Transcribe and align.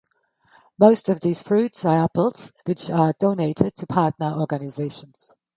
Most 0.79 1.09
of 1.09 1.19
these 1.19 1.43
fruits 1.43 1.85
are 1.85 2.05
apples 2.05 2.53
which 2.65 2.89
are 2.89 3.13
donated 3.19 3.75
to 3.75 3.85
partner 3.85 4.33
organizations. 4.35 5.35